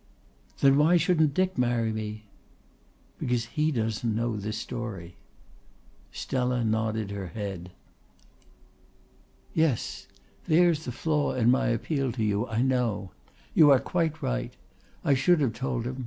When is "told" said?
15.53-15.85